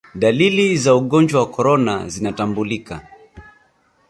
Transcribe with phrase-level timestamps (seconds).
[0.15, 3.01] dalili za ugonjwa wa korona zinatambulika